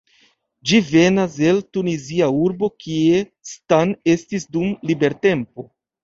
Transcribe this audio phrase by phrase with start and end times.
[0.69, 3.19] Ĝi venas el Tunizia urbo kie
[3.49, 5.67] Stan estis dum libertempo.